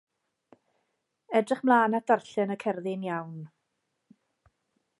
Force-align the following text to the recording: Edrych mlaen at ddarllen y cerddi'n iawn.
Edrych 1.39 1.61
mlaen 1.67 1.97
at 1.99 2.07
ddarllen 2.07 2.53
y 2.55 2.57
cerddi'n 2.63 3.07
iawn. 3.11 3.39